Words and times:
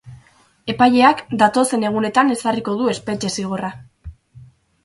Epaileak 0.73 1.19
datozen 1.43 1.85
egunetan 1.91 2.35
ezarriko 2.37 2.75
du 2.81 2.91
espetxe 2.97 3.33
zigorra. 3.37 3.71